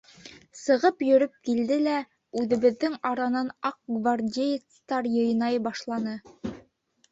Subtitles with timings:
[0.59, 1.93] Сығып йөрөп килде лә
[2.41, 6.19] үҙебеҙҙең аранан аҡ гвардеецтар йыйнай башланы.